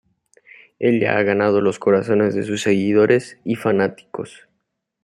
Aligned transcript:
Ella 0.79 1.15
ha 1.19 1.21
ganado 1.21 1.61
los 1.61 1.77
corazones 1.77 2.33
de 2.33 2.41
sus 2.41 2.63
seguidores 2.63 3.37
y 3.43 3.53
fanáticos. 3.55 4.49